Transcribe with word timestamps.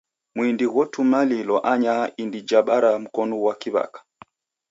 Mwindi 0.35 0.65
ghotumalilwa 0.73 1.59
anyaha 1.71 2.05
indi 2.21 2.39
ja 2.49 2.59
bara 2.67 2.91
mkonu 3.03 3.35
ghwa 3.41 3.53
kiw'aka. 3.61 3.99